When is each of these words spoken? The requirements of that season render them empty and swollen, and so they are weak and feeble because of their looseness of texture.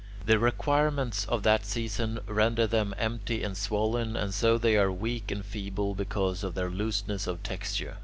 The 0.25 0.39
requirements 0.39 1.25
of 1.25 1.43
that 1.43 1.63
season 1.63 2.21
render 2.25 2.65
them 2.65 2.95
empty 2.97 3.43
and 3.43 3.55
swollen, 3.55 4.15
and 4.15 4.33
so 4.33 4.57
they 4.57 4.75
are 4.75 4.91
weak 4.91 5.29
and 5.29 5.45
feeble 5.45 5.93
because 5.93 6.43
of 6.43 6.55
their 6.55 6.71
looseness 6.71 7.27
of 7.27 7.43
texture. 7.43 7.97